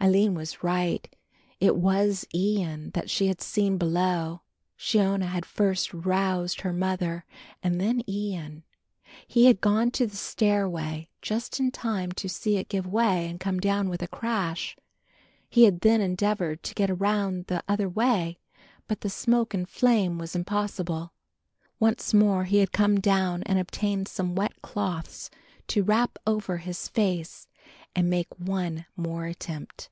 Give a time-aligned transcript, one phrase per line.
[0.00, 1.12] Aline was right;
[1.58, 4.40] it was Ian that she had seen below.
[4.78, 7.26] Shiona had first roused her mother
[7.64, 8.62] and then Ian.
[9.26, 13.40] He had gone to the stairway just in time to see it give way and
[13.40, 14.76] come down with a crash.
[15.50, 18.38] He had then endeavoured to get round the other way,
[18.86, 21.12] but the smoke and flame was impossible.
[21.80, 25.28] Once more he had come down and obtained some wet cloths
[25.66, 27.46] to wrap over his face
[27.94, 29.90] and make one more attempt.